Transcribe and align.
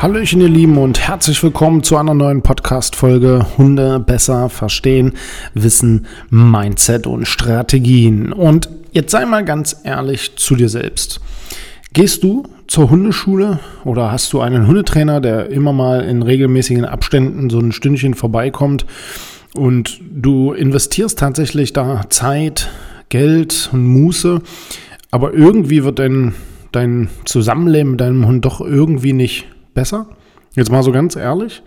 Hallöchen 0.00 0.40
ihr 0.40 0.48
Lieben 0.48 0.78
und 0.78 0.98
herzlich 0.98 1.42
willkommen 1.42 1.82
zu 1.82 1.98
einer 1.98 2.14
neuen 2.14 2.40
Podcast-Folge 2.40 3.44
Hunde 3.58 4.00
besser 4.00 4.48
verstehen, 4.48 5.12
Wissen, 5.52 6.06
Mindset 6.30 7.06
und 7.06 7.26
Strategien. 7.26 8.32
Und 8.32 8.70
Jetzt 8.92 9.10
sei 9.10 9.26
mal 9.26 9.44
ganz 9.44 9.76
ehrlich 9.84 10.36
zu 10.36 10.56
dir 10.56 10.70
selbst. 10.70 11.20
Gehst 11.92 12.24
du 12.24 12.44
zur 12.66 12.88
Hundeschule 12.88 13.60
oder 13.84 14.10
hast 14.10 14.32
du 14.32 14.40
einen 14.40 14.66
Hundetrainer, 14.66 15.20
der 15.20 15.50
immer 15.50 15.74
mal 15.74 16.00
in 16.00 16.22
regelmäßigen 16.22 16.86
Abständen 16.86 17.50
so 17.50 17.58
ein 17.58 17.70
Stündchen 17.70 18.14
vorbeikommt 18.14 18.86
und 19.54 20.00
du 20.10 20.54
investierst 20.54 21.18
tatsächlich 21.18 21.74
da 21.74 22.08
Zeit, 22.08 22.70
Geld 23.10 23.68
und 23.74 23.84
Muße, 23.84 24.40
aber 25.10 25.34
irgendwie 25.34 25.84
wird 25.84 25.98
dein, 25.98 26.34
dein 26.72 27.10
Zusammenleben 27.26 27.90
mit 27.90 28.00
deinem 28.00 28.26
Hund 28.26 28.46
doch 28.46 28.62
irgendwie 28.62 29.12
nicht 29.12 29.44
besser? 29.80 30.06
Jetzt 30.54 30.70
mal 30.70 30.82
so 30.82 30.92
ganz 30.92 31.16
ehrlich. 31.16 31.62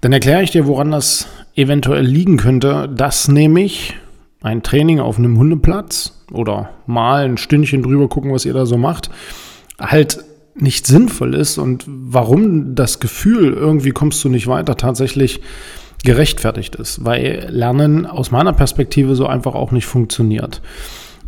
Dann 0.00 0.12
erkläre 0.12 0.44
ich 0.44 0.52
dir, 0.52 0.68
woran 0.68 0.92
das 0.92 1.26
eventuell 1.56 2.04
liegen 2.04 2.36
könnte, 2.36 2.88
dass 2.88 3.26
nämlich 3.26 3.96
ein 4.42 4.62
Training 4.62 5.00
auf 5.00 5.18
einem 5.18 5.36
Hundeplatz 5.36 6.24
oder 6.30 6.70
mal 6.86 7.24
ein 7.24 7.36
Stündchen 7.36 7.82
drüber 7.82 8.08
gucken, 8.08 8.32
was 8.32 8.44
ihr 8.44 8.54
da 8.54 8.64
so 8.64 8.76
macht, 8.76 9.10
halt 9.80 10.24
nicht 10.54 10.86
sinnvoll 10.86 11.34
ist 11.34 11.58
und 11.58 11.84
warum 11.88 12.76
das 12.76 13.00
Gefühl, 13.00 13.54
irgendwie 13.54 13.90
kommst 13.90 14.22
du 14.22 14.28
nicht 14.28 14.46
weiter, 14.46 14.76
tatsächlich 14.76 15.40
gerechtfertigt 16.04 16.76
ist, 16.76 17.04
weil 17.04 17.48
Lernen 17.50 18.06
aus 18.06 18.30
meiner 18.30 18.52
Perspektive 18.52 19.16
so 19.16 19.26
einfach 19.26 19.56
auch 19.56 19.72
nicht 19.72 19.86
funktioniert. 19.86 20.62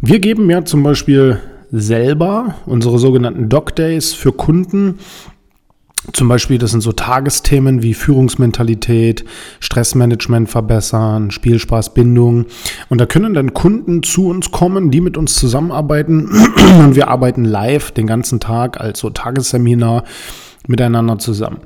Wir 0.00 0.20
geben 0.20 0.48
ja 0.48 0.64
zum 0.64 0.84
Beispiel 0.84 1.41
selber 1.72 2.55
unsere 2.66 3.00
sogenannten 3.00 3.48
Dog 3.48 3.75
Days 3.75 4.14
für 4.14 4.33
Kunden 4.33 4.98
zum 6.12 6.28
Beispiel, 6.28 6.58
das 6.58 6.72
sind 6.72 6.81
so 6.81 6.92
Tagesthemen 6.92 7.83
wie 7.83 7.95
Führungsmentalität, 7.95 9.25
Stressmanagement 9.61 10.50
verbessern, 10.50 11.31
Spielspaß, 11.31 11.94
Bindung. 11.94 12.47
Und 12.89 13.00
da 13.00 13.06
können 13.06 13.34
dann 13.34 13.55
Kunden 13.55 14.03
zu 14.03 14.28
uns 14.28 14.50
kommen, 14.50 14.91
die 14.91 15.00
mit 15.00 15.17
uns 15.17 15.36
zusammenarbeiten. 15.36 16.28
Und 16.81 16.97
wir 16.97 17.09
arbeiten 17.09 17.44
live 17.44 17.92
den 17.92 18.09
ganzen 18.09 18.41
Tag 18.41 18.81
als 18.81 19.06
Tagesseminar 19.14 20.03
miteinander 20.67 21.19
zusammen. 21.19 21.61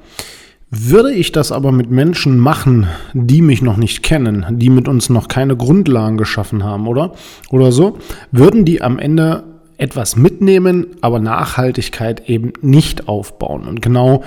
Würde 0.71 1.13
ich 1.13 1.33
das 1.33 1.53
aber 1.53 1.73
mit 1.73 1.91
Menschen 1.91 2.39
machen, 2.39 2.89
die 3.15 3.41
mich 3.41 3.63
noch 3.63 3.77
nicht 3.77 4.03
kennen, 4.03 4.45
die 4.51 4.69
mit 4.69 4.89
uns 4.89 5.09
noch 5.09 5.29
keine 5.29 5.57
Grundlagen 5.57 6.19
geschaffen 6.19 6.65
haben, 6.65 6.89
oder? 6.89 7.13
Oder 7.51 7.73
so, 7.73 7.99
würden 8.33 8.65
die 8.65 8.83
am 8.83 8.99
Ende 8.99 9.45
etwas 9.79 10.17
mitnehmen, 10.17 10.87
aber 11.01 11.21
Nachhaltigkeit 11.21 12.29
eben 12.29 12.53
nicht 12.63 13.09
aufbauen. 13.09 13.67
Und 13.67 13.83
genau 13.83 14.25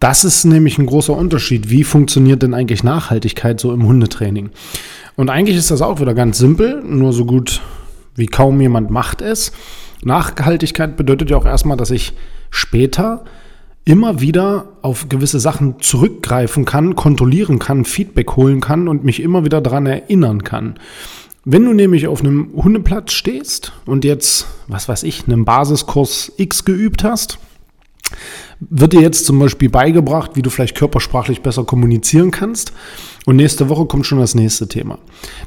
das 0.00 0.24
ist 0.24 0.44
nämlich 0.44 0.78
ein 0.78 0.86
großer 0.86 1.16
Unterschied. 1.16 1.70
Wie 1.70 1.84
funktioniert 1.84 2.42
denn 2.42 2.54
eigentlich 2.54 2.84
Nachhaltigkeit 2.84 3.58
so 3.58 3.72
im 3.72 3.86
Hundetraining? 3.86 4.50
Und 5.16 5.30
eigentlich 5.30 5.56
ist 5.56 5.70
das 5.70 5.80
auch 5.80 6.00
wieder 6.00 6.14
ganz 6.14 6.38
simpel, 6.38 6.82
nur 6.84 7.12
so 7.12 7.24
gut 7.24 7.62
wie 8.16 8.26
kaum 8.26 8.60
jemand 8.60 8.90
macht 8.90 9.22
es. 9.22 9.52
Nachhaltigkeit 10.02 10.96
bedeutet 10.96 11.30
ja 11.30 11.36
auch 11.36 11.46
erstmal, 11.46 11.76
dass 11.76 11.90
ich 11.90 12.12
später 12.50 13.24
immer 13.84 14.20
wieder 14.20 14.66
auf 14.82 15.08
gewisse 15.08 15.40
Sachen 15.40 15.80
zurückgreifen 15.80 16.64
kann, 16.64 16.96
kontrollieren 16.96 17.58
kann, 17.58 17.84
Feedback 17.84 18.36
holen 18.36 18.60
kann 18.60 18.88
und 18.88 19.04
mich 19.04 19.22
immer 19.22 19.44
wieder 19.44 19.60
daran 19.60 19.86
erinnern 19.86 20.42
kann. 20.42 20.74
Wenn 21.44 21.64
du 21.64 21.74
nämlich 21.74 22.06
auf 22.06 22.20
einem 22.20 22.50
Hundeplatz 22.54 23.12
stehst 23.12 23.72
und 23.84 24.04
jetzt, 24.04 24.46
was 24.66 24.88
weiß 24.88 25.02
ich, 25.02 25.26
einen 25.26 25.44
Basiskurs 25.44 26.32
X 26.38 26.64
geübt 26.64 27.04
hast, 27.04 27.38
wird 28.60 28.94
dir 28.94 29.02
jetzt 29.02 29.26
zum 29.26 29.38
Beispiel 29.38 29.68
beigebracht, 29.68 30.32
wie 30.34 30.42
du 30.42 30.48
vielleicht 30.48 30.76
körpersprachlich 30.76 31.42
besser 31.42 31.64
kommunizieren 31.64 32.30
kannst. 32.30 32.72
Und 33.26 33.36
nächste 33.36 33.68
Woche 33.70 33.86
kommt 33.86 34.06
schon 34.06 34.18
das 34.18 34.34
nächste 34.34 34.68
Thema. 34.68 34.98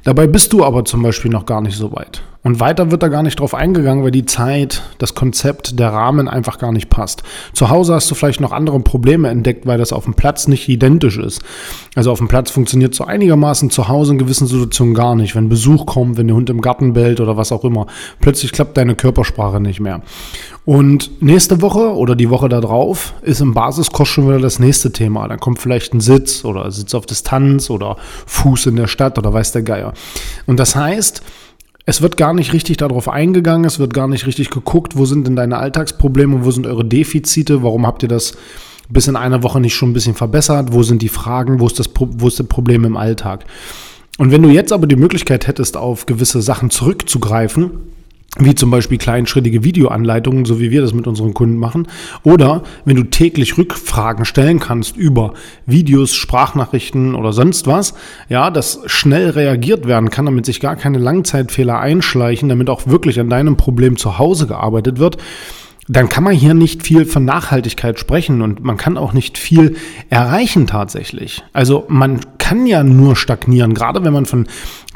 Dabei 0.03 0.25
bist 0.25 0.51
du 0.51 0.63
aber 0.63 0.83
zum 0.85 1.03
Beispiel 1.03 1.29
noch 1.29 1.45
gar 1.45 1.61
nicht 1.61 1.77
so 1.77 1.91
weit. 1.91 2.23
Und 2.43 2.59
weiter 2.59 2.91
wird 2.91 3.03
da 3.03 3.09
gar 3.09 3.23
nicht 3.23 3.39
drauf 3.39 3.53
eingegangen, 3.53 4.03
weil 4.03 4.11
die 4.11 4.25
Zeit, 4.25 4.81
das 4.99 5.15
Konzept, 5.15 5.79
der 5.79 5.91
Rahmen 5.91 6.27
einfach 6.29 6.59
gar 6.59 6.71
nicht 6.71 6.89
passt. 6.89 7.23
Zu 7.51 7.69
Hause 7.69 7.93
hast 7.93 8.09
du 8.09 8.15
vielleicht 8.15 8.39
noch 8.39 8.53
andere 8.53 8.79
Probleme 8.79 9.27
entdeckt, 9.27 9.65
weil 9.65 9.77
das 9.77 9.91
auf 9.91 10.05
dem 10.05 10.13
Platz 10.13 10.47
nicht 10.47 10.69
identisch 10.69 11.17
ist. 11.17 11.41
Also 11.95 12.09
auf 12.09 12.19
dem 12.19 12.29
Platz 12.29 12.49
funktioniert 12.49 12.95
so 12.95 13.03
einigermaßen 13.03 13.69
zu 13.69 13.89
Hause 13.89 14.13
in 14.13 14.17
gewissen 14.17 14.47
Situationen 14.47 14.93
gar 14.93 15.15
nicht. 15.15 15.35
Wenn 15.35 15.49
Besuch 15.49 15.85
kommt, 15.85 16.17
wenn 16.17 16.27
der 16.27 16.37
Hund 16.37 16.49
im 16.49 16.61
Garten 16.61 16.93
bellt 16.93 17.19
oder 17.19 17.35
was 17.35 17.51
auch 17.51 17.65
immer, 17.65 17.85
plötzlich 18.21 18.53
klappt 18.53 18.77
deine 18.77 18.95
Körpersprache 18.95 19.59
nicht 19.59 19.81
mehr. 19.81 20.01
Und 20.67 21.21
nächste 21.21 21.61
Woche 21.61 21.95
oder 21.95 22.13
die 22.13 22.29
Woche 22.29 22.49
darauf 22.49 23.13
ist 23.21 23.39
im 23.39 23.53
Basiskurs 23.53 24.09
schon 24.09 24.27
wieder 24.27 24.39
das 24.39 24.59
nächste 24.59 24.91
Thema. 24.91 25.25
Dann 25.29 25.39
kommt 25.39 25.59
vielleicht 25.59 25.93
ein 25.93 26.01
Sitz 26.01 26.43
oder 26.43 26.69
Sitz 26.71 26.93
auf 26.93 27.05
Distanz 27.05 27.69
oder 27.69 27.95
Fuß 28.25 28.65
in 28.65 28.75
der 28.75 28.87
Stadt 28.87 29.17
oder 29.17 29.31
weiß 29.31 29.53
der 29.53 29.61
Geier. 29.61 29.93
Und 30.45 30.59
das 30.59 30.75
heißt, 30.75 31.23
es 31.85 32.01
wird 32.01 32.17
gar 32.17 32.33
nicht 32.33 32.51
richtig 32.51 32.75
darauf 32.75 33.07
eingegangen, 33.07 33.63
es 33.63 33.79
wird 33.79 33.93
gar 33.93 34.09
nicht 34.09 34.27
richtig 34.27 34.49
geguckt, 34.49 34.97
wo 34.97 35.05
sind 35.05 35.25
denn 35.25 35.37
deine 35.37 35.55
Alltagsprobleme, 35.55 36.43
wo 36.43 36.51
sind 36.51 36.67
eure 36.67 36.83
Defizite, 36.83 37.63
warum 37.63 37.87
habt 37.87 38.03
ihr 38.03 38.09
das 38.09 38.35
bis 38.89 39.07
in 39.07 39.15
einer 39.15 39.43
Woche 39.43 39.61
nicht 39.61 39.73
schon 39.73 39.91
ein 39.91 39.93
bisschen 39.93 40.15
verbessert, 40.15 40.73
wo 40.73 40.83
sind 40.83 41.01
die 41.01 41.07
Fragen, 41.07 41.61
wo 41.61 41.67
ist 41.67 41.79
das, 41.79 41.89
wo 41.95 42.27
ist 42.27 42.41
das 42.41 42.47
Problem 42.47 42.83
im 42.83 42.97
Alltag. 42.97 43.45
Und 44.17 44.31
wenn 44.31 44.41
du 44.41 44.49
jetzt 44.49 44.73
aber 44.73 44.85
die 44.85 44.97
Möglichkeit 44.97 45.47
hättest, 45.47 45.77
auf 45.77 46.07
gewisse 46.07 46.41
Sachen 46.41 46.71
zurückzugreifen, 46.71 47.71
wie 48.39 48.55
zum 48.55 48.71
Beispiel 48.71 48.97
kleinschrittige 48.97 49.63
Videoanleitungen, 49.63 50.45
so 50.45 50.59
wie 50.59 50.71
wir 50.71 50.81
das 50.81 50.93
mit 50.93 51.07
unseren 51.07 51.33
Kunden 51.33 51.57
machen. 51.57 51.87
Oder 52.23 52.63
wenn 52.85 52.95
du 52.95 53.03
täglich 53.03 53.57
Rückfragen 53.57 54.25
stellen 54.25 54.59
kannst 54.59 54.97
über 54.97 55.33
Videos, 55.65 56.13
Sprachnachrichten 56.15 57.15
oder 57.15 57.33
sonst 57.33 57.67
was, 57.67 57.93
ja, 58.29 58.49
dass 58.49 58.81
schnell 58.85 59.31
reagiert 59.31 59.87
werden 59.87 60.09
kann, 60.09 60.25
damit 60.25 60.45
sich 60.45 60.59
gar 60.59 60.75
keine 60.75 60.97
Langzeitfehler 60.97 61.79
einschleichen, 61.79 62.49
damit 62.49 62.69
auch 62.69 62.87
wirklich 62.87 63.19
an 63.19 63.29
deinem 63.29 63.57
Problem 63.57 63.97
zu 63.97 64.17
Hause 64.17 64.47
gearbeitet 64.47 64.99
wird, 64.99 65.17
dann 65.89 66.09
kann 66.09 66.23
man 66.23 66.33
hier 66.33 66.53
nicht 66.53 66.83
viel 66.83 67.05
von 67.05 67.23
Nachhaltigkeit 67.23 67.97
sprechen 67.97 68.41
und 68.41 68.63
man 68.63 68.75
kann 68.75 68.97
auch 68.97 69.13
nicht 69.13 69.37
viel 69.37 69.77
erreichen 70.09 70.67
tatsächlich. 70.67 71.43
Also 71.53 71.85
man 71.87 72.19
kann 72.37 72.65
ja 72.65 72.83
nur 72.83 73.15
stagnieren, 73.15 73.73
gerade 73.73 74.03
wenn 74.03 74.11
man 74.11 74.25
von 74.25 74.47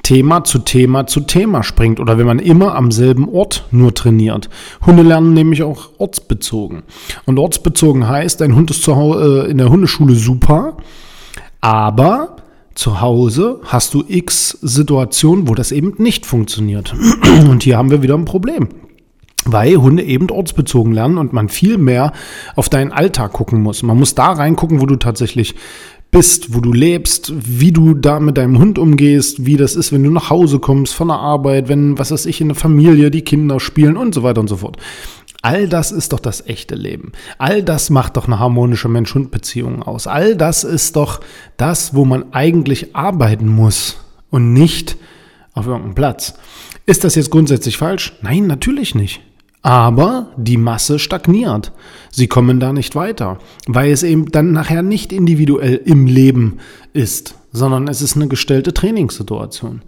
Thema 0.03 0.43
zu 0.43 0.59
Thema 0.59 1.07
zu 1.07 1.21
Thema 1.21 1.63
springt 1.63 2.01
oder 2.01 2.17
wenn 2.17 2.25
man 2.25 2.39
immer 2.39 2.75
am 2.75 2.91
selben 2.91 3.29
Ort 3.29 3.65
nur 3.71 3.93
trainiert. 3.93 4.49
Hunde 4.85 5.03
lernen 5.03 5.33
nämlich 5.33 5.63
auch 5.63 5.91
ortsbezogen. 5.97 6.83
Und 7.25 7.39
ortsbezogen 7.39 8.07
heißt, 8.07 8.41
dein 8.41 8.55
Hund 8.55 8.69
ist 8.71 8.83
zu 8.83 8.95
Hause, 8.95 9.45
äh, 9.45 9.51
in 9.51 9.57
der 9.57 9.69
Hundeschule 9.69 10.15
super, 10.15 10.75
aber 11.61 12.35
zu 12.75 12.99
Hause 12.99 13.61
hast 13.63 13.93
du 13.93 14.03
x 14.07 14.57
Situationen, 14.61 15.47
wo 15.47 15.55
das 15.55 15.71
eben 15.71 15.93
nicht 15.99 16.25
funktioniert. 16.25 16.93
Und 17.49 17.63
hier 17.63 17.77
haben 17.77 17.91
wir 17.91 18.01
wieder 18.01 18.15
ein 18.15 18.25
Problem 18.25 18.67
weil 19.51 19.77
Hunde 19.77 20.03
eben 20.03 20.29
ortsbezogen 20.29 20.93
lernen 20.93 21.17
und 21.17 21.33
man 21.33 21.49
viel 21.49 21.77
mehr 21.77 22.13
auf 22.55 22.69
deinen 22.69 22.91
Alltag 22.91 23.33
gucken 23.33 23.61
muss. 23.61 23.83
Man 23.83 23.97
muss 23.97 24.15
da 24.15 24.31
reingucken, 24.31 24.81
wo 24.81 24.85
du 24.85 24.95
tatsächlich 24.95 25.55
bist, 26.11 26.53
wo 26.53 26.59
du 26.59 26.73
lebst, 26.73 27.31
wie 27.35 27.71
du 27.71 27.93
da 27.93 28.19
mit 28.19 28.37
deinem 28.37 28.59
Hund 28.59 28.77
umgehst, 28.77 29.45
wie 29.45 29.55
das 29.55 29.75
ist, 29.75 29.93
wenn 29.93 30.03
du 30.03 30.11
nach 30.11 30.29
Hause 30.29 30.59
kommst 30.59 30.93
von 30.93 31.07
der 31.07 31.17
Arbeit, 31.17 31.69
wenn, 31.69 31.97
was 31.97 32.11
weiß 32.11 32.25
ich, 32.25 32.41
in 32.41 32.49
der 32.49 32.55
Familie 32.55 33.09
die 33.11 33.23
Kinder 33.23 33.59
spielen 33.59 33.95
und 33.95 34.13
so 34.13 34.21
weiter 34.21 34.41
und 34.41 34.49
so 34.49 34.57
fort. 34.57 34.77
All 35.41 35.67
das 35.67 35.91
ist 35.91 36.13
doch 36.13 36.19
das 36.19 36.45
echte 36.45 36.75
Leben. 36.75 37.13
All 37.39 37.63
das 37.63 37.89
macht 37.89 38.17
doch 38.17 38.27
eine 38.27 38.37
harmonische 38.37 38.89
Mensch-Hund-Beziehung 38.89 39.81
aus. 39.81 40.05
All 40.05 40.35
das 40.35 40.63
ist 40.63 40.95
doch 40.97 41.21
das, 41.57 41.95
wo 41.95 42.05
man 42.05 42.31
eigentlich 42.31 42.95
arbeiten 42.95 43.47
muss 43.47 43.97
und 44.29 44.53
nicht 44.53 44.97
auf 45.53 45.65
irgendeinem 45.65 45.95
Platz. 45.95 46.35
Ist 46.85 47.03
das 47.03 47.15
jetzt 47.15 47.31
grundsätzlich 47.31 47.77
falsch? 47.77 48.13
Nein, 48.21 48.45
natürlich 48.47 48.93
nicht. 48.93 49.21
Aber 49.61 50.31
die 50.37 50.57
Masse 50.57 50.97
stagniert. 50.97 51.71
Sie 52.09 52.27
kommen 52.27 52.59
da 52.59 52.73
nicht 52.73 52.95
weiter, 52.95 53.37
weil 53.67 53.91
es 53.91 54.03
eben 54.03 54.31
dann 54.31 54.51
nachher 54.51 54.81
nicht 54.81 55.13
individuell 55.13 55.75
im 55.85 56.07
Leben 56.07 56.57
ist, 56.93 57.35
sondern 57.51 57.87
es 57.87 58.01
ist 58.01 58.15
eine 58.15 58.27
gestellte 58.27 58.73
Trainingssituation. 58.73 59.81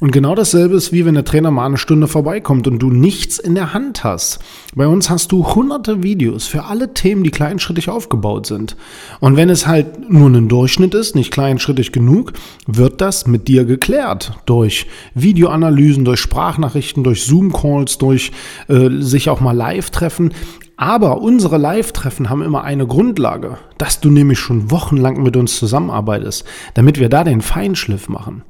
Und 0.00 0.12
genau 0.12 0.34
dasselbe 0.34 0.76
ist 0.76 0.92
wie 0.92 1.04
wenn 1.04 1.14
der 1.14 1.24
Trainer 1.24 1.50
mal 1.50 1.66
eine 1.66 1.76
Stunde 1.76 2.06
vorbeikommt 2.06 2.68
und 2.68 2.78
du 2.78 2.90
nichts 2.90 3.38
in 3.38 3.54
der 3.54 3.72
Hand 3.72 4.04
hast. 4.04 4.38
Bei 4.74 4.86
uns 4.86 5.10
hast 5.10 5.32
du 5.32 5.54
hunderte 5.54 6.02
Videos 6.02 6.46
für 6.46 6.64
alle 6.64 6.94
Themen, 6.94 7.24
die 7.24 7.30
kleinschrittig 7.30 7.88
aufgebaut 7.88 8.46
sind. 8.46 8.76
Und 9.20 9.36
wenn 9.36 9.50
es 9.50 9.66
halt 9.66 10.08
nur 10.10 10.28
ein 10.28 10.48
Durchschnitt 10.48 10.94
ist, 10.94 11.16
nicht 11.16 11.32
kleinschrittig 11.32 11.90
genug, 11.90 12.32
wird 12.66 13.00
das 13.00 13.26
mit 13.26 13.48
dir 13.48 13.64
geklärt. 13.64 14.34
Durch 14.46 14.86
Videoanalysen, 15.14 16.04
durch 16.04 16.20
Sprachnachrichten, 16.20 17.02
durch 17.02 17.24
Zoom-Calls, 17.24 17.98
durch 17.98 18.30
äh, 18.68 18.90
sich 19.00 19.30
auch 19.30 19.40
mal 19.40 19.56
live 19.56 19.90
treffen. 19.90 20.32
Aber 20.80 21.20
unsere 21.20 21.58
Live-Treffen 21.58 22.30
haben 22.30 22.40
immer 22.40 22.62
eine 22.62 22.86
Grundlage, 22.86 23.58
dass 23.78 23.98
du 23.98 24.10
nämlich 24.10 24.38
schon 24.38 24.70
wochenlang 24.70 25.20
mit 25.20 25.36
uns 25.36 25.58
zusammenarbeitest, 25.58 26.44
damit 26.74 27.00
wir 27.00 27.08
da 27.08 27.24
den 27.24 27.40
Feinschliff 27.40 28.08
machen. 28.08 28.44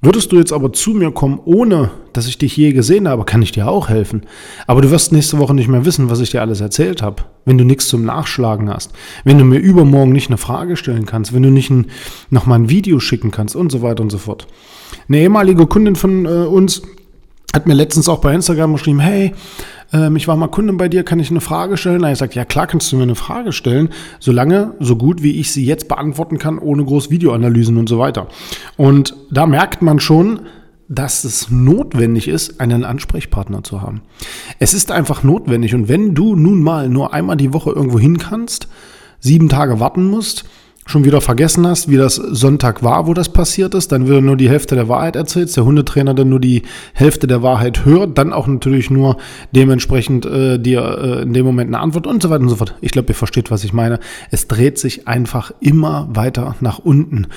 Würdest 0.00 0.30
du 0.30 0.36
jetzt 0.36 0.52
aber 0.52 0.72
zu 0.72 0.90
mir 0.90 1.10
kommen, 1.10 1.40
ohne 1.44 1.90
dass 2.12 2.28
ich 2.28 2.38
dich 2.38 2.56
je 2.56 2.72
gesehen 2.72 3.08
habe, 3.08 3.24
kann 3.24 3.42
ich 3.42 3.50
dir 3.50 3.68
auch 3.68 3.88
helfen. 3.88 4.22
Aber 4.68 4.80
du 4.80 4.92
wirst 4.92 5.10
nächste 5.10 5.38
Woche 5.38 5.54
nicht 5.54 5.68
mehr 5.68 5.84
wissen, 5.84 6.08
was 6.08 6.20
ich 6.20 6.30
dir 6.30 6.40
alles 6.40 6.60
erzählt 6.60 7.02
habe, 7.02 7.24
wenn 7.44 7.58
du 7.58 7.64
nichts 7.64 7.88
zum 7.88 8.04
Nachschlagen 8.04 8.70
hast, 8.70 8.92
wenn 9.24 9.38
du 9.38 9.44
mir 9.44 9.58
übermorgen 9.58 10.12
nicht 10.12 10.28
eine 10.28 10.38
Frage 10.38 10.76
stellen 10.76 11.04
kannst, 11.04 11.34
wenn 11.34 11.42
du 11.42 11.50
nicht 11.50 11.72
nochmal 12.30 12.60
ein 12.60 12.70
Video 12.70 13.00
schicken 13.00 13.32
kannst 13.32 13.56
und 13.56 13.72
so 13.72 13.82
weiter 13.82 14.04
und 14.04 14.10
so 14.10 14.18
fort. 14.18 14.46
Eine 15.08 15.18
ehemalige 15.18 15.66
Kundin 15.66 15.96
von 15.96 16.26
äh, 16.26 16.46
uns 16.46 16.82
hat 17.52 17.66
mir 17.66 17.74
letztens 17.74 18.08
auch 18.08 18.20
bei 18.20 18.34
Instagram 18.34 18.72
geschrieben, 18.72 19.00
hey, 19.00 19.34
ähm, 19.92 20.16
ich 20.16 20.28
war 20.28 20.36
mal 20.36 20.48
Kunde 20.48 20.72
bei 20.74 20.88
dir, 20.88 21.04
kann 21.04 21.20
ich 21.20 21.30
eine 21.30 21.40
Frage 21.40 21.76
stellen? 21.76 22.02
Er 22.02 22.16
sagt, 22.16 22.34
ja 22.34 22.44
klar 22.44 22.66
kannst 22.66 22.90
du 22.92 22.96
mir 22.96 23.02
eine 23.02 23.14
Frage 23.14 23.52
stellen, 23.52 23.90
solange 24.18 24.74
so 24.80 24.96
gut 24.96 25.22
wie 25.22 25.40
ich 25.40 25.52
sie 25.52 25.64
jetzt 25.64 25.88
beantworten 25.88 26.38
kann, 26.38 26.58
ohne 26.58 26.84
groß 26.84 27.10
Videoanalysen 27.10 27.76
und 27.76 27.88
so 27.88 27.98
weiter. 27.98 28.28
Und 28.76 29.14
da 29.30 29.46
merkt 29.46 29.82
man 29.82 30.00
schon, 30.00 30.40
dass 30.88 31.24
es 31.24 31.50
notwendig 31.50 32.28
ist, 32.28 32.60
einen 32.60 32.84
Ansprechpartner 32.84 33.62
zu 33.62 33.80
haben. 33.80 34.02
Es 34.58 34.74
ist 34.74 34.90
einfach 34.90 35.22
notwendig 35.22 35.74
und 35.74 35.88
wenn 35.88 36.14
du 36.14 36.36
nun 36.36 36.62
mal 36.62 36.88
nur 36.88 37.14
einmal 37.14 37.36
die 37.36 37.52
Woche 37.52 37.70
irgendwo 37.70 37.98
hin 37.98 38.18
kannst, 38.18 38.68
sieben 39.18 39.48
Tage 39.48 39.80
warten 39.80 40.04
musst, 40.04 40.44
schon 40.86 41.04
wieder 41.04 41.20
vergessen 41.20 41.66
hast, 41.66 41.88
wie 41.88 41.96
das 41.96 42.16
Sonntag 42.16 42.82
war, 42.82 43.06
wo 43.06 43.14
das 43.14 43.28
passiert 43.28 43.74
ist, 43.74 43.92
dann 43.92 44.08
wird 44.08 44.22
nur 44.22 44.36
die 44.36 44.48
Hälfte 44.48 44.74
der 44.74 44.88
Wahrheit 44.88 45.14
erzählt, 45.14 45.54
der 45.56 45.64
Hundetrainer 45.64 46.12
dann 46.12 46.28
nur 46.28 46.40
die 46.40 46.62
Hälfte 46.92 47.26
der 47.26 47.42
Wahrheit 47.42 47.84
hört, 47.84 48.18
dann 48.18 48.32
auch 48.32 48.48
natürlich 48.48 48.90
nur 48.90 49.16
dementsprechend 49.52 50.26
äh, 50.26 50.58
dir 50.58 50.82
äh, 50.82 51.22
in 51.22 51.32
dem 51.32 51.46
Moment 51.46 51.68
eine 51.68 51.78
Antwort 51.78 52.06
und 52.06 52.22
so 52.22 52.30
weiter 52.30 52.42
und 52.42 52.48
so 52.48 52.56
fort. 52.56 52.74
Ich 52.80 52.90
glaube, 52.90 53.08
ihr 53.08 53.14
versteht, 53.14 53.50
was 53.50 53.62
ich 53.62 53.72
meine. 53.72 54.00
Es 54.30 54.48
dreht 54.48 54.78
sich 54.78 55.06
einfach 55.06 55.52
immer 55.60 56.08
weiter 56.12 56.56
nach 56.60 56.80
unten. 56.80 57.28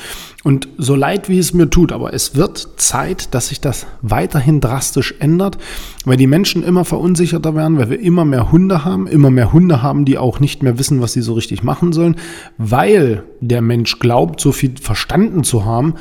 Und 0.44 0.68
so 0.78 0.96
leid 0.96 1.30
wie 1.30 1.40
es 1.40 1.54
mir 1.54 1.70
tut, 1.70 1.92
aber 1.92 2.14
es 2.14 2.36
wird 2.36 2.68
Zeit, 2.78 3.34
dass 3.34 3.50
sich 3.50 3.62
das 3.62 3.86
weiterhin 4.02 4.60
drastisch 4.60 5.16
ändert, 5.20 5.58
weil 6.06 6.18
die 6.18 6.28
Menschen 6.28 6.64
immer 6.64 6.86
verunsicherter 6.86 7.56
werden, 7.56 7.78
weil 7.78 7.90
wir 7.90 8.00
immer 8.00 8.26
mehr 8.26 8.52
Hunde 8.52 8.86
haben, 8.86 9.08
immer 9.08 9.30
mehr 9.30 9.54
Hunde 9.54 9.82
haben, 9.82 10.06
die 10.06 10.18
auch 10.18 10.40
nicht 10.40 10.64
mehr 10.64 10.78
wissen, 10.80 11.02
was 11.02 11.14
sie 11.14 11.22
so 11.22 11.34
richtig 11.34 11.64
machen 11.64 11.94
sollen, 11.94 12.16
weil 12.58 13.24
der 13.42 13.62
Mensch 13.62 14.00
glaubt, 14.00 14.40
so 14.40 14.52
viel 14.52 14.74
verstanden 14.80 15.44
zu 15.44 15.66
haben 15.66 15.96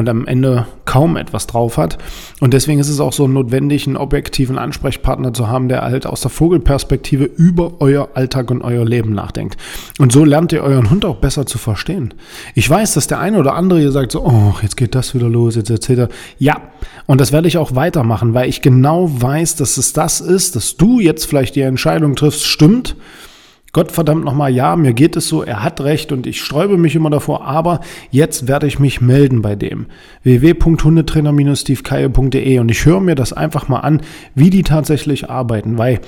und 0.00 0.08
am 0.08 0.26
Ende 0.26 0.66
kaum 0.86 1.16
etwas 1.16 1.46
drauf 1.46 1.76
hat. 1.76 1.98
Und 2.40 2.54
deswegen 2.54 2.80
ist 2.80 2.88
es 2.88 3.00
auch 3.00 3.12
so 3.12 3.28
notwendig, 3.28 3.86
einen 3.86 3.96
objektiven 3.96 4.58
Ansprechpartner 4.58 5.32
zu 5.34 5.48
haben, 5.48 5.68
der 5.68 5.82
halt 5.82 6.06
aus 6.06 6.22
der 6.22 6.30
Vogelperspektive 6.30 7.24
über 7.24 7.80
euer 7.80 8.08
Alltag 8.14 8.50
und 8.50 8.62
euer 8.62 8.84
Leben 8.84 9.12
nachdenkt. 9.12 9.58
Und 9.98 10.10
so 10.10 10.24
lernt 10.24 10.52
ihr 10.52 10.62
euren 10.62 10.90
Hund 10.90 11.04
auch 11.04 11.16
besser 11.16 11.44
zu 11.44 11.58
verstehen. 11.58 12.14
Ich 12.54 12.68
weiß, 12.68 12.94
dass 12.94 13.08
der 13.08 13.20
eine 13.20 13.38
oder 13.38 13.54
andere 13.54 13.80
hier 13.80 13.92
sagt 13.92 14.12
so, 14.12 14.24
oh, 14.24 14.54
jetzt 14.62 14.76
geht 14.76 14.94
das 14.94 15.14
wieder 15.14 15.28
los, 15.28 15.54
jetzt 15.54 15.70
erzählt 15.70 15.98
er. 15.98 16.08
Ja, 16.38 16.62
und 17.06 17.20
das 17.20 17.30
werde 17.30 17.48
ich 17.48 17.58
auch 17.58 17.74
weitermachen, 17.74 18.32
weil 18.32 18.48
ich 18.48 18.62
genau 18.62 19.10
weiß, 19.20 19.56
dass 19.56 19.76
es 19.76 19.92
das 19.92 20.20
ist, 20.20 20.56
dass 20.56 20.76
du 20.76 20.98
jetzt 20.98 21.26
vielleicht 21.26 21.56
die 21.56 21.60
Entscheidung 21.60 22.16
triffst, 22.16 22.46
stimmt 22.46 22.96
Gott 23.72 23.92
verdammt 23.92 24.24
nochmal, 24.24 24.52
ja, 24.52 24.74
mir 24.74 24.94
geht 24.94 25.14
es 25.14 25.28
so, 25.28 25.42
er 25.42 25.62
hat 25.62 25.80
recht 25.80 26.10
und 26.10 26.26
ich 26.26 26.42
sträube 26.42 26.76
mich 26.76 26.96
immer 26.96 27.10
davor, 27.10 27.44
aber 27.44 27.78
jetzt 28.10 28.48
werde 28.48 28.66
ich 28.66 28.80
mich 28.80 29.00
melden 29.00 29.42
bei 29.42 29.54
dem. 29.54 29.86
www.hundetrainer-stevekeier.de 30.24 32.58
und 32.58 32.70
ich 32.70 32.84
höre 32.84 33.00
mir 33.00 33.14
das 33.14 33.32
einfach 33.32 33.68
mal 33.68 33.78
an, 33.80 34.02
wie 34.34 34.50
die 34.50 34.64
tatsächlich 34.64 35.30
arbeiten, 35.30 35.78
weil 35.78 36.00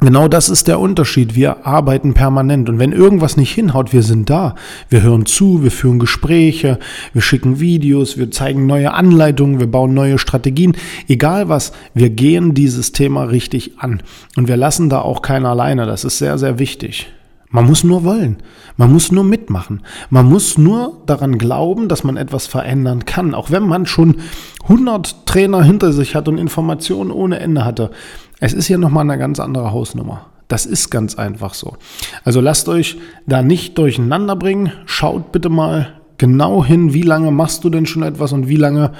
Genau 0.00 0.28
das 0.28 0.48
ist 0.48 0.66
der 0.66 0.80
Unterschied. 0.80 1.34
Wir 1.34 1.66
arbeiten 1.66 2.14
permanent. 2.14 2.70
Und 2.70 2.78
wenn 2.78 2.92
irgendwas 2.92 3.36
nicht 3.36 3.52
hinhaut, 3.52 3.92
wir 3.92 4.02
sind 4.02 4.30
da. 4.30 4.54
Wir 4.88 5.02
hören 5.02 5.26
zu, 5.26 5.62
wir 5.62 5.70
führen 5.70 5.98
Gespräche, 5.98 6.78
wir 7.12 7.20
schicken 7.20 7.60
Videos, 7.60 8.16
wir 8.16 8.30
zeigen 8.30 8.66
neue 8.66 8.94
Anleitungen, 8.94 9.60
wir 9.60 9.66
bauen 9.66 9.92
neue 9.92 10.18
Strategien. 10.18 10.74
Egal 11.06 11.50
was, 11.50 11.72
wir 11.92 12.08
gehen 12.08 12.54
dieses 12.54 12.92
Thema 12.92 13.24
richtig 13.24 13.78
an. 13.78 14.02
Und 14.36 14.48
wir 14.48 14.56
lassen 14.56 14.88
da 14.88 15.00
auch 15.02 15.20
keinen 15.20 15.44
alleine. 15.44 15.84
Das 15.84 16.04
ist 16.04 16.16
sehr, 16.16 16.38
sehr 16.38 16.58
wichtig. 16.58 17.08
Man 17.52 17.66
muss 17.66 17.82
nur 17.82 18.04
wollen. 18.04 18.36
Man 18.76 18.92
muss 18.92 19.10
nur 19.10 19.24
mitmachen. 19.24 19.82
Man 20.08 20.26
muss 20.26 20.56
nur 20.56 21.02
daran 21.06 21.36
glauben, 21.36 21.88
dass 21.88 22.04
man 22.04 22.16
etwas 22.16 22.46
verändern 22.46 23.04
kann. 23.04 23.34
Auch 23.34 23.50
wenn 23.50 23.64
man 23.64 23.86
schon 23.86 24.16
100 24.62 25.26
Trainer 25.26 25.62
hinter 25.62 25.92
sich 25.92 26.14
hat 26.14 26.28
und 26.28 26.38
Informationen 26.38 27.10
ohne 27.10 27.40
Ende 27.40 27.64
hatte. 27.64 27.90
Es 28.40 28.52
ist 28.52 28.66
hier 28.66 28.78
nochmal 28.78 29.04
eine 29.04 29.18
ganz 29.18 29.38
andere 29.38 29.72
Hausnummer. 29.72 30.26
Das 30.48 30.66
ist 30.66 30.90
ganz 30.90 31.14
einfach 31.14 31.54
so. 31.54 31.76
Also 32.24 32.40
lasst 32.40 32.68
euch 32.68 32.98
da 33.26 33.42
nicht 33.42 33.78
durcheinander 33.78 34.34
bringen. 34.34 34.72
Schaut 34.86 35.30
bitte 35.30 35.48
mal 35.48 36.00
genau 36.18 36.64
hin, 36.64 36.92
wie 36.92 37.02
lange 37.02 37.30
machst 37.30 37.62
du 37.62 37.70
denn 37.70 37.86
schon 37.86 38.02
etwas 38.02 38.32
und 38.32 38.48
wie 38.48 38.56
lange 38.56 38.92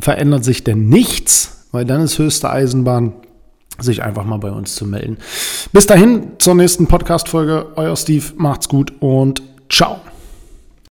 verändert 0.00 0.44
sich 0.44 0.64
denn 0.64 0.88
nichts, 0.88 1.68
weil 1.70 1.84
dann 1.84 2.00
ist 2.00 2.18
höchste 2.18 2.50
Eisenbahn, 2.50 3.12
sich 3.78 4.02
einfach 4.02 4.24
mal 4.24 4.38
bei 4.38 4.50
uns 4.50 4.74
zu 4.74 4.86
melden. 4.86 5.18
Bis 5.72 5.86
dahin 5.86 6.32
zur 6.38 6.56
nächsten 6.56 6.88
Podcast-Folge. 6.88 7.68
Euer 7.76 7.96
Steve, 7.96 8.24
macht's 8.36 8.68
gut 8.68 8.92
und 9.00 9.42
ciao. 9.68 10.00